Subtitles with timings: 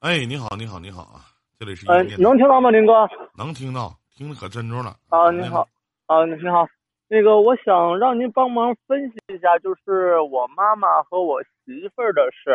[0.00, 1.26] 哎，你好，你好，你好啊！
[1.58, 2.92] 这里是嗯、能听到吗，林哥？
[3.36, 4.94] 能听到，听的可真着了。
[5.08, 5.66] 啊，你好，
[6.06, 6.64] 啊，你好，
[7.08, 12.52] 那个我想让您帮忙分析一下，就是我妈妈和我媳妇儿的事。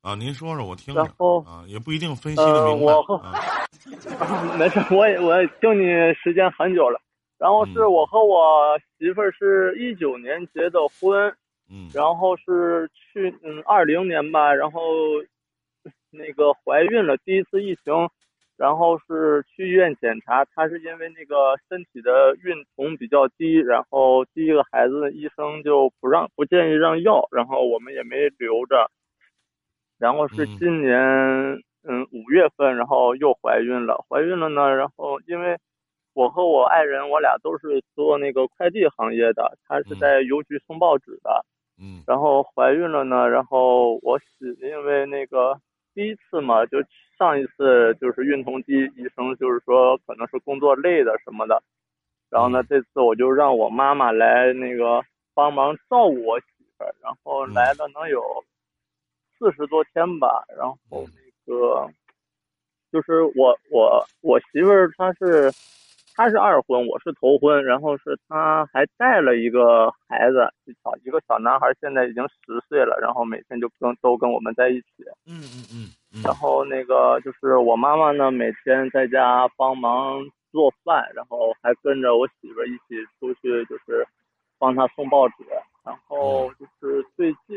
[0.00, 1.02] 啊，您说说，我听着。
[1.02, 2.92] 然后啊，也不一定分析的明白。
[2.92, 3.34] 呃我和啊
[4.56, 5.84] 没事，我也我也听你
[6.14, 6.98] 时间很久了。
[7.38, 11.30] 然后是嗯我和我媳妇儿是一九年结的婚，
[11.70, 14.80] 嗯然后是去嗯二零年吧，然后
[16.10, 17.92] 那个怀孕了，第一次疫情，
[18.56, 28.90] 然后是去医院检查，她是因为那个身体的孕酮比较低，然后第一个孩子医生就不让不建议让要，然后我们也没留着，
[29.98, 30.56] 然后是嗯。
[30.58, 30.98] 今年
[31.84, 35.56] 嗯五月份，然后又怀孕了，怀孕了呢，然后因为。
[36.16, 39.98] 我和我爱人，我俩都是做那个快递行业的，她是嗯。
[40.00, 41.44] 在邮局送报纸的，
[41.78, 42.02] 嗯。
[42.06, 45.60] 然后怀孕了呢，然后我是因为那个
[45.96, 46.76] 第一次嘛，就
[47.18, 51.62] 上一次就是孕酮低，医生就是说可能是工作累的什么的，
[52.28, 58.22] 然后呢，嗯这次我就让我妈妈来那个帮忙照顾我媳妇儿，然后来了能有
[59.38, 61.90] 四十多天吧，然后那个
[62.92, 65.50] 就是我我我媳妇儿她是。
[66.18, 70.50] 她是二婚，我是头婚，然后是她还带了一个孩子，
[70.82, 74.86] 小一个小男孩，现在已经十岁了，然后每天就跟都跟我们在一起。
[75.26, 75.92] 嗯嗯嗯嗯。
[76.24, 84.06] 然后那个就是我妈妈呢，每天在家帮忙做饭，然后还跟着我媳妇儿一起出去，就是
[84.58, 85.34] 帮她送报纸。
[85.84, 87.56] 然后就是最近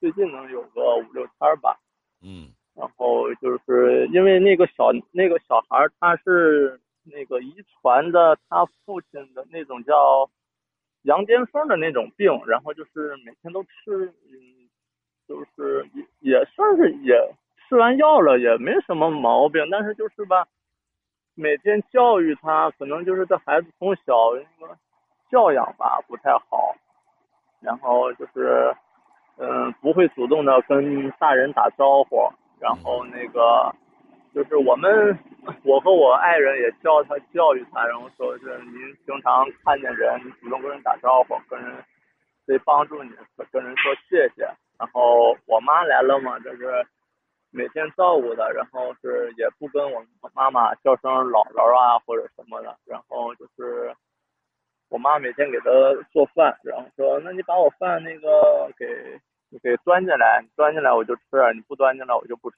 [0.00, 1.78] 最近能有个五六天儿吧。
[2.22, 6.80] 嗯然后就是因为那个小那个小孩儿他是。
[7.08, 10.28] 那个遗传的他父亲的那种叫
[11.02, 14.68] 羊癫疯的那种病，然后就是每天都吃，嗯，
[15.28, 17.14] 就是也也算是也
[17.68, 20.46] 吃完药了，也没什么毛病，但是就是吧，
[21.34, 24.76] 每天教育他，可能就是这孩子从小那个
[25.30, 26.74] 教养吧不太好，
[27.60, 28.74] 然后就是
[29.38, 32.30] 嗯不会主动的跟大人打招呼，
[32.60, 33.74] 然后那个。
[34.34, 35.18] 就是我们，
[35.64, 38.74] 我和我爱人也教他教育他，然后说是您
[39.06, 41.82] 平常看见人，主动跟人打招呼，跟人
[42.44, 43.10] 谁帮助你，
[43.50, 44.42] 跟人说谢谢。
[44.78, 46.86] 然后我妈来了嘛，就是
[47.56, 52.76] 每天照顾的，然后是也不跟我妈妈叫声姥姥啊或者什么的。
[52.84, 53.96] 然后就是
[54.90, 55.64] 我妈每天给他
[56.12, 58.86] 做饭，然后说那你把我饭那个给
[59.62, 61.22] 给端进来，端进来我就吃，
[61.54, 62.56] 你不端进来我就不吃。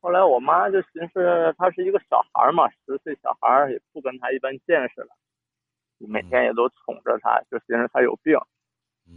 [0.00, 5.08] 后来我妈就寻思，他是一个小孩嘛，十岁小孩也不跟他一般见识了，
[5.98, 8.38] 每天也都宠着他，就寻思他有病。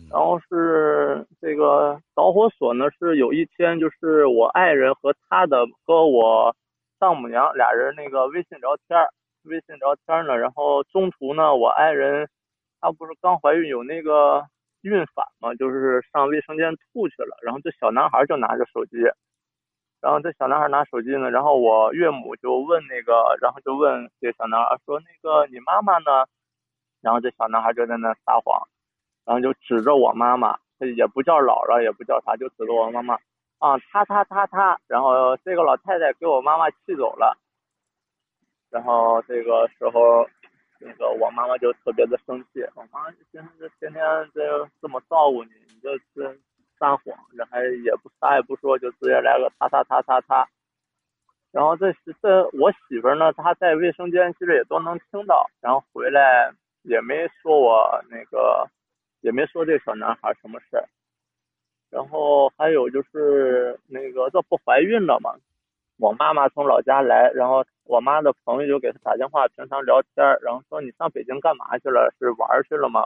[0.10, 6.56] 然后是这个导火索呢，是有一天就是我爱人和他的和我
[7.00, 9.00] 丈母娘俩人那个微信聊天，
[9.44, 12.30] 微信聊天呢，然后中途呢，我爱人
[12.82, 14.46] 她不是刚怀孕有那个
[14.82, 18.98] 孕反嘛，就是上卫生间吐去了，然后这小男孩就拿着手机。
[20.02, 26.26] 然后这小男孩拿手机呢，然后我岳母就问那个，然后就问这小男孩说：“那个你妈妈呢？”
[27.02, 28.68] 然后这小男孩就在那撒谎，
[29.26, 30.58] 然后就指着我妈妈，
[30.96, 33.16] 也不叫姥姥，也不叫啥，就指着我妈妈
[33.60, 34.80] 啊，她她她她。
[34.88, 37.38] 然后这个老太太给我妈妈气走了，
[38.70, 40.28] 然后这个时候，
[40.80, 44.02] 那个我妈妈就特别的生气，我妈就寻思天天
[44.34, 46.38] 这这么照顾你，你这这。
[46.78, 50.46] 撒谎，这还也不啥也不说，就直接来个他他他他他。
[51.54, 51.90] 然后这
[52.22, 58.70] 这我媳妇呢，她在卫生间其实也都能听到，然后回来也没说我那个，
[59.26, 60.86] 也没说这小男孩什么事儿。
[61.90, 65.34] 然后还有就是那个这不怀孕了嘛，
[65.98, 72.14] 我妈妈从老家来，然后我妈的朋友就给她打电话，平常聊天，然后说你上北京干嘛去了？
[72.20, 73.04] 是玩去了吗？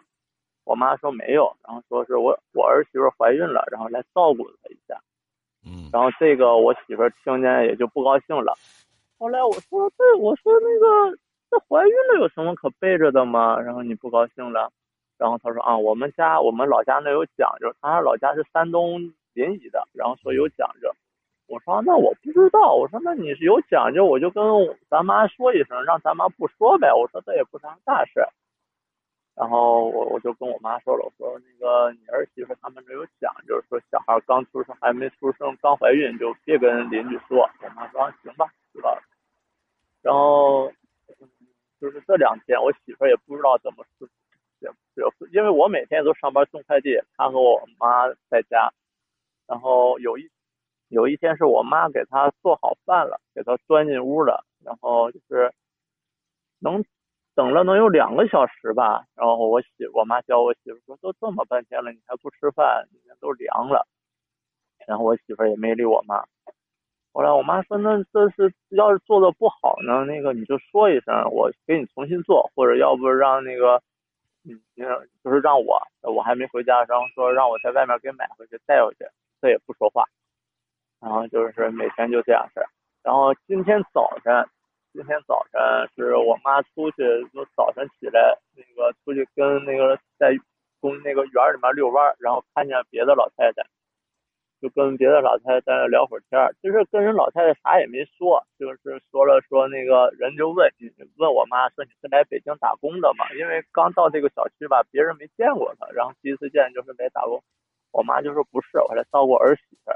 [0.66, 5.00] 我妈说没有，然后说是我我儿媳妇怀孕了，然后来照顾她一下。
[5.66, 5.88] 嗯。
[5.94, 8.54] 然后这个我媳妇听见也就不高兴了。
[9.18, 11.18] 后来我说对我说那个
[11.50, 13.58] 这怀孕了有什么可背着的吗？
[13.58, 14.70] 然后你不高兴了。
[15.20, 19.02] 然后他说啊，我们家我们老家那有讲究，他老家是山东
[19.34, 20.90] 临沂的，然后说有讲究。
[21.48, 24.42] 我说那我不知道，我说那你是有讲究，我就跟
[24.90, 26.94] 咱妈说一声，让咱妈不说呗。
[26.94, 28.22] 我说这也不是啥大事。
[29.36, 37.50] 然后我我就跟我妈说了，我说那个你儿媳妇他们这有讲究，说小孩刚出生还没出生，刚怀孕就别跟邻居说。
[37.62, 39.02] 我妈说行吧，知道了。
[40.02, 40.72] 然后
[41.82, 43.84] 就是这两天我媳妇也不知道怎么
[45.32, 48.72] 因为我每天都上班送快递，她和我妈在家。
[49.48, 50.30] 然后有一
[50.90, 55.54] 有一天是我妈给他做好饭了，给他端进屋了，然后就是
[56.60, 56.84] 能
[57.36, 63.88] 等了能有两个小时吧，然后我媳我妈叫我媳妇说都这么半天了，你还不吃饭，里面都凉了，
[64.88, 66.24] 然后我媳妇也没理我妈。
[67.12, 73.82] 后来我妈说：“那这是要是做的不好呢，那个你就说一声，我给你重新做，或者要不让那个，
[74.50, 79.06] 嗯，就是让我，我还没回家，然后说让我在外面给买回去带回去，
[79.40, 80.04] 他也不说话，
[81.00, 82.66] 然后就是每天就这样式。
[83.04, 84.46] 然后今天早晨，
[84.92, 85.62] 今天早晨
[85.96, 86.98] 是我妈出去，
[87.34, 90.36] 就早晨起来那个出去跟那个在
[90.82, 93.64] 公那个园里面遛弯，然后看见别的老太太。”
[94.70, 100.72] 跟别的老太太在那聊会儿天儿，其实跟人老太太啥也没说，就是说了说那个人就问
[101.18, 103.26] 问我妈说你是来北京打工的吗？
[103.40, 107.42] 因为刚到这个小区吧，别人没见过她，然后第一次见就是来打工。
[107.92, 109.92] 我妈就说不是，我来照顾儿媳妇。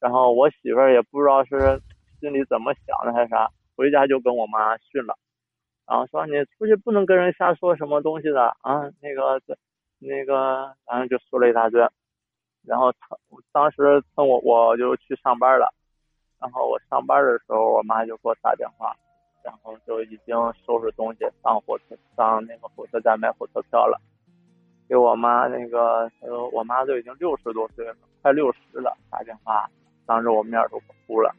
[0.00, 1.80] 然后我媳妇儿也不知道是
[2.18, 5.16] 心里怎么想的还是啥，回家就跟我妈训了，
[5.86, 9.40] 然后说你出去不能跟人瞎说什么东西的啊，那个
[9.98, 11.80] 那个，反正就说了一大堆。
[12.64, 13.16] 然后他
[13.52, 15.72] 当时趁我我就去上班了，
[16.40, 18.94] 然后我上班的时候，我妈就给我打电话，
[19.42, 24.00] 然后就已经收拾东西上火车上那个火车站买火车票了，
[24.88, 29.68] 给我妈那个呃我妈都已经六十多岁了，快六十了，打电话
[30.06, 31.34] 当着我面都哭了，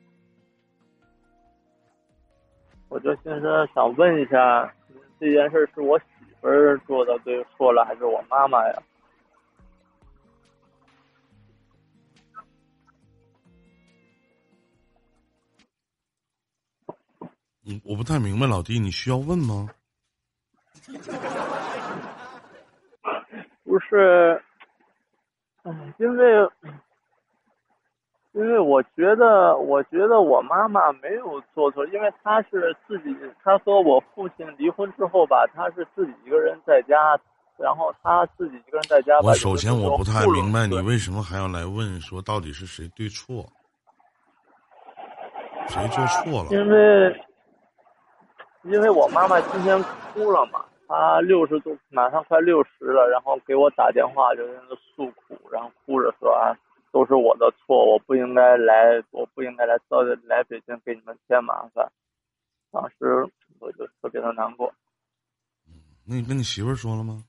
[2.90, 4.74] 我就现在想问一下，
[5.20, 6.06] 这件事是我媳
[6.42, 8.84] 妇儿做的对错了，还是我妈妈呀？
[17.84, 19.70] 我不太明白，老弟，你需要问吗？
[23.64, 24.42] 不是，
[25.98, 26.50] 因为
[28.34, 36.96] 因为我觉得，我觉得我妈妈没有做错，因为她是自己，她和我父亲离婚之后吧，她是自己一个人在家，
[37.58, 39.20] 然后她自己一个人在家。
[39.22, 43.46] 我首先我不太明白，你为什么还要来问说到底是谁对错，
[45.70, 46.50] 谁做错了？
[46.52, 47.26] 因为。
[48.64, 49.78] 因为我妈妈今天
[50.14, 56.56] 哭了嘛，她六十多，马上快六十了，然后给我打电话就在那诉苦，然后哭着说啊，
[56.92, 61.92] 都是我的错，我不应该来，我不应该来到来北京给你们添麻烦。
[62.72, 63.28] 当时
[63.60, 64.74] 我就特别的难过。
[66.08, 67.24] 那你跟你媳妇说了吗？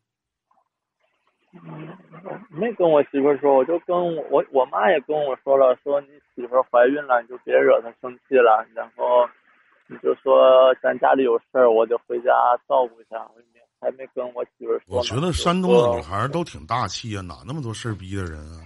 [2.48, 3.96] 没跟我媳妇说，我就跟
[4.30, 9.28] 我我妈也跟我说了，说你媳妇怀孕了，你就别惹她生气了，然后。
[9.86, 12.30] 你就说咱家里有事儿，我就回家
[12.66, 13.18] 照顾一下。
[13.34, 14.96] 我没还没跟我媳妇说。
[14.98, 18.64] 我觉得山东的女孩都挺大气呀，哪那么多事儿逼的人啊？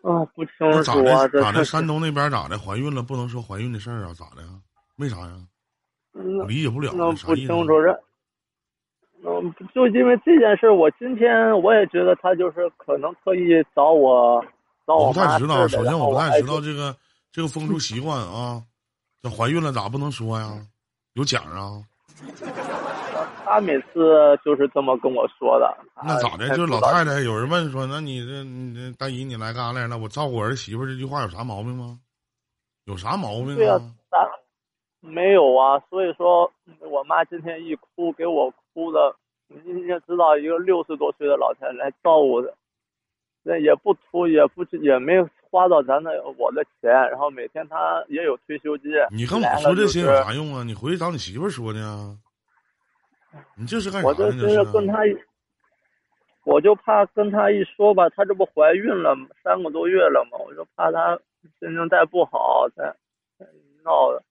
[0.02, 0.52] 啊，不清
[0.84, 1.64] 楚啊，咋的？
[1.64, 2.58] 山东那边咋的？
[2.58, 4.14] 怀孕了不能说怀孕的事儿啊？
[4.14, 4.48] 咋的呀？
[4.96, 5.36] 为啥呀？
[6.12, 6.92] 我理解不了。
[6.94, 7.94] 那不清楚人。
[9.24, 14.42] 嗯，就因为这件事，我今天我也觉得他就是可能特意找我
[14.86, 16.96] 找我我不太知道，首先我不太知道这个。
[17.36, 18.64] 这个风俗习惯啊，
[19.20, 20.58] 这怀孕了咋不能说呀？
[21.12, 21.84] 有奖啊！
[23.44, 25.76] 他每次就是这么跟我说的。
[26.02, 26.48] 那咋的？
[26.56, 29.98] 就是老太太，有人问说：“那你这你大姨你来干啥来了？
[29.98, 32.00] 我照顾儿媳妇这句话有啥毛病吗？
[32.86, 33.78] 有啥毛病啊？
[35.00, 35.78] 没有啊。
[35.90, 36.50] 所以说
[36.80, 39.14] 我妈今天一哭，给我哭的。
[39.48, 42.54] 你也知道，一个六十多岁的老太太来照顾的，
[43.42, 45.28] 那也不哭，也不也没有。
[45.50, 48.90] 花到咱的我的钱，然后每天他也有退休金。
[49.10, 50.62] 你跟我说这些有啥用啊？
[50.62, 52.18] 你回去找你媳妇说呢。
[53.54, 54.08] 你这是干啥？
[54.08, 54.98] 我就是跟他，
[56.44, 60.38] 我就怕跟他一说吧，他这不怀孕了三个多月了嘛？
[60.38, 61.18] 我就怕他
[61.58, 62.84] 心情再不好，再
[63.84, 64.22] 闹的。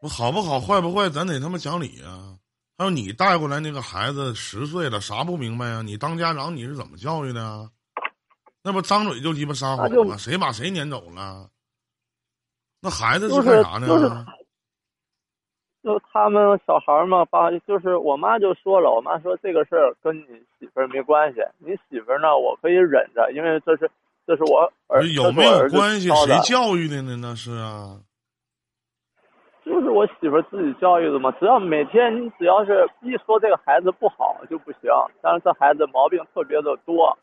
[0.00, 2.38] 我好不好，坏不坏，咱得他妈讲理啊！
[2.78, 5.82] 还有你带过来那个孩子十岁了，啥不明白呀？
[5.82, 7.68] 你当家长你是怎么教育的？
[8.62, 10.16] 那不张嘴就鸡巴撒谎吗？
[10.16, 11.48] 谁把谁撵走了？
[12.82, 14.26] 那孩子是干啥呢？
[15.82, 20.26] 就他们小孩嘛，爸就是我妈就说了，我妈说这个事儿跟你
[20.58, 23.90] 媳妇儿没关系，你媳妇儿呢，我可以忍着，因为这是
[24.26, 26.10] 这是我儿有没有关系？
[26.26, 27.16] 谁教育的呢？
[27.16, 27.96] 那是啊，
[29.64, 31.32] 就是我媳妇儿自己教育的嘛。
[31.40, 34.90] 只要每天你只要是一说这个孩子不好就不行，
[35.22, 37.18] 但是这孩子毛病特别的多。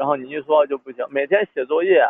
[0.00, 2.02] 然后你一说就不行，每天写作业，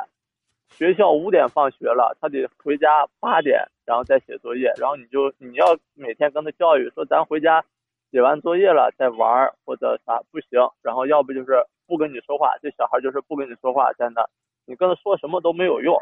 [0.70, 4.72] 学校五点放学了，他得回家八点，然后再写作业。
[4.78, 7.64] 然后你就你要每天跟他教育说，咱回家
[8.12, 10.60] 写完作业了再玩或者啥不行。
[10.82, 14.24] 然后要不就是不跟你说话，这小孩就是不跟你说话，在那
[14.66, 16.00] 你跟他说什么都没有用。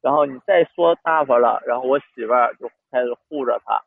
[0.00, 3.82] 然后你再说大发了，然后我媳妇儿就开始护着他。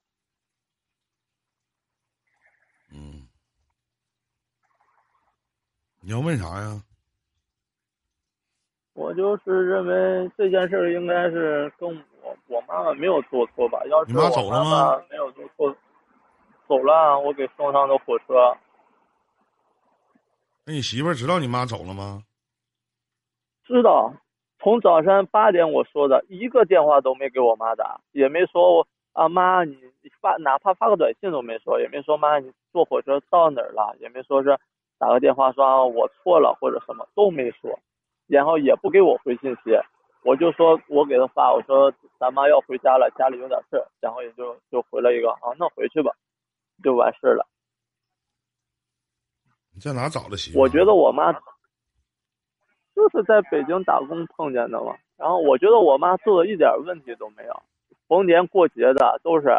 [6.06, 6.80] 你要问啥呀？
[8.94, 11.90] 我就是认为这件事应该是跟
[12.22, 13.80] 我我妈妈没有做错吧？
[13.90, 15.76] 要是我妈妈没有做错，
[16.68, 18.56] 走了，我给送上的火车。
[20.64, 22.24] 那你媳妇儿知道你妈走了吗？
[23.64, 24.14] 知道。
[24.60, 29.76] 从早上八点我说的一个电话都没给我妈打，也没说我啊妈你
[30.22, 34.58] 发哪怕发个短信都没说，也没说妈你坐火车到哪儿了，也没说是
[34.98, 37.80] 打个电话说我错了或者什么都没说，
[38.28, 39.72] 然后也不给我回信息，
[40.24, 46.12] 我就说我给他发我说咱妈要回家了，家里有点事儿，然后也就就回了一个啊那回去吧，
[46.84, 47.46] 就完事儿了。
[49.74, 50.60] 你在哪找的媳妇？
[50.60, 51.34] 我觉得我妈。
[52.96, 57.64] 就是在北京打工碰见的嘛，然后我觉得我妈做的一点问题都没有，
[58.08, 59.50] 逢年过节的都是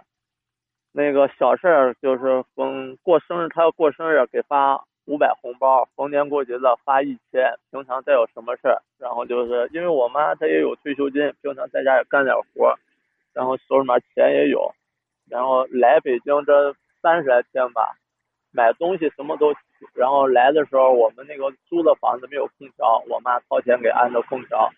[0.90, 12.74] 那个小事儿，就是逢过生日她要过生日给发五百红包，逢年过节的发一千，平常再有什么事儿，然后就是因为我妈她也有退休金，平常在家也干点活，
[13.32, 14.74] 然后手里面钱也有，
[15.30, 17.96] 然后来北京这三十来天吧。
[18.52, 19.52] 买东西什么都，
[19.92, 24.70] 然后来的时候我们那个租的房子没有空调，我妈掏钱给安的空调，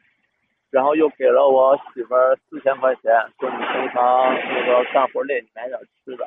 [0.68, 6.26] 然后又给了我媳妇儿四千块钱，说你平常那个干活累，你买点吃的，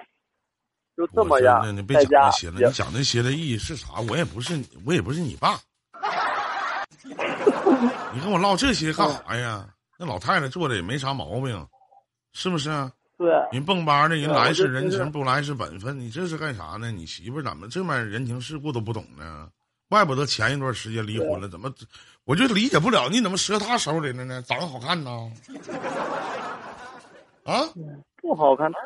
[0.96, 1.76] 就这么样。
[1.76, 4.00] 你别讲那些了，你讲那些的意义是啥？
[4.10, 5.60] 我也不是，我也不是你爸，
[8.14, 9.68] 你跟我唠这些干啥呀？
[9.98, 11.68] 那老太太做的也没啥毛病，
[12.34, 12.70] 是不是？
[13.18, 16.00] 对，人蹦吧的，人来是人情，不来是本分。
[16.00, 16.92] 你这是干啥呢？
[16.92, 19.48] 你媳妇怎么这么人情世故都不懂呢？
[19.90, 21.72] 怪不得前一段时间离婚了，怎么
[22.24, 23.10] 我就理解不了？
[23.10, 24.42] 你怎么折他手里了呢？
[24.42, 25.32] 长得好看呢？
[27.44, 27.68] 啊？
[28.22, 28.80] 不好看，他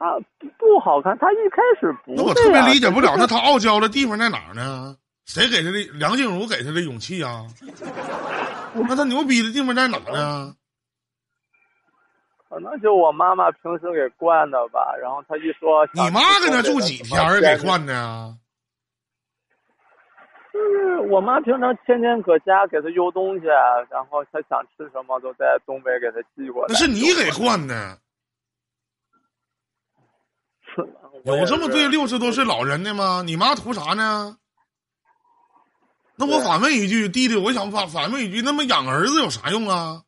[0.00, 0.18] 他
[0.56, 2.14] 不好看，他一开始不。
[2.14, 4.96] 那我特别理解不了，那他傲娇的地方在哪儿呢？
[5.26, 5.78] 谁给他的？
[5.98, 7.44] 梁静茹给他的勇气啊？
[8.88, 10.54] 那他牛逼的地方在哪呢？
[12.48, 18.34] 可能就我妈妈平时给惯的吧，然后他一说，你妈搁那住几天给惯的呀？
[20.50, 23.46] 就是我妈平常天天搁家给他邮东西，
[23.90, 26.68] 然后他想吃什么都在东北给他寄过来。
[26.70, 27.98] 那是你给惯的。
[31.24, 33.22] 有这么对六十多岁老人的吗？
[33.24, 34.36] 你妈图啥呢？
[36.16, 40.02] 那我反问一句，弟弟，我想反反问一句，那么养儿子有啥用啊？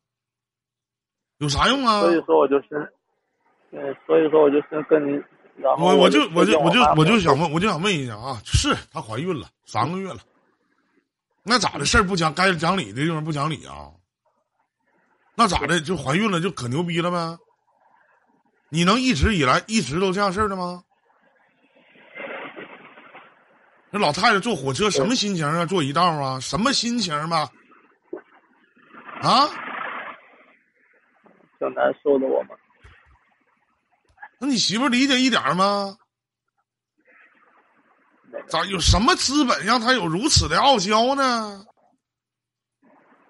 [1.38, 2.00] 有啥用啊？
[2.00, 2.92] 所以说我就是，
[3.70, 5.12] 对，所以说我就是跟你，
[5.56, 10.20] 然后我我就我就我就我就想问，我就想问一下啊，是她怀孕了三个月了，
[11.42, 13.90] 那咋的事儿不讲该讲理的地方不讲理啊？
[15.34, 17.38] 那咋的就怀孕了就可牛逼了呗？
[18.74, 20.82] 你能一直以来一直都这样事儿的吗？
[23.90, 25.66] 那老太太坐火车什么心情啊？
[25.66, 26.40] 坐一道啊？
[26.40, 27.50] 什么心情吧？
[29.20, 29.46] 啊？
[31.58, 32.56] 挺难受的，我们。
[34.38, 35.94] 那你媳妇理解一点吗？
[38.48, 41.62] 咋有什么资本让他有如此的傲娇呢？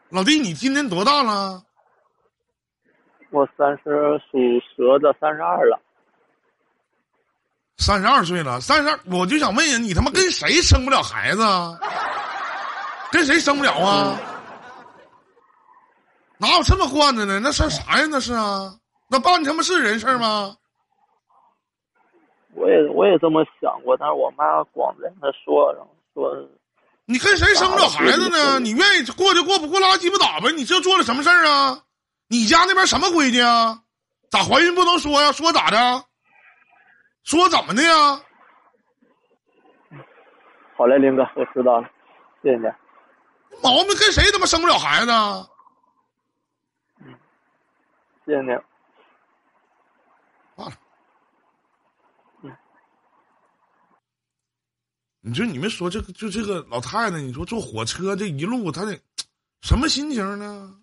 [0.09, 1.65] 老弟，你今年多大了？
[3.33, 4.39] 我三十属
[4.77, 5.81] 蛇的，三十二了。
[7.79, 11.77] 三十二岁了，三十二，我就想问问你他妈跟谁生不了孩子啊？
[13.11, 14.17] 跟谁生不了啊？
[16.37, 17.41] 哪有这么惯着呢？
[17.43, 18.07] 那是啥呀？
[18.11, 18.75] 那是啊，
[19.09, 20.55] 那办他妈是人事吗？
[22.55, 26.37] 我也我也这么想过，但是我妈光在那说，然后说，
[27.07, 28.61] 你跟谁生不了孩子呢？
[28.61, 30.53] 你愿意过就过，不过拉鸡巴倒呗。
[30.53, 31.83] 你这做了什么事儿啊？
[32.33, 33.79] 你家那边什么规矩啊？
[34.31, 35.31] 咋怀孕不能说呀？
[35.33, 36.03] 说咋的？
[37.25, 38.19] 说怎么的呀？
[40.75, 41.91] 好嘞，林哥，我知道了，
[42.43, 42.65] 谢谢你。
[43.62, 45.12] 毛病跟谁他妈生不了孩子？
[48.25, 48.49] 谢谢你。
[50.55, 50.73] 挂了。
[55.21, 58.99] 你说你们说这个就这个老太太，你说坐火车这一路她得
[59.61, 60.75] 什么心情呢？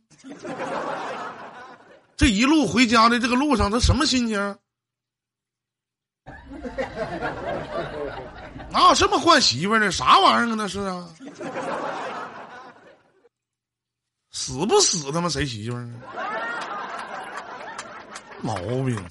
[2.19, 4.37] 这一路回家的这个路上，他什么心情？
[8.69, 9.89] 哪有这么换媳妇的？
[9.89, 10.55] 啥玩意儿啊？
[10.57, 11.07] 那是啊？
[14.31, 15.93] 死不死他妈谁媳妇呢？
[18.41, 19.01] 毛病。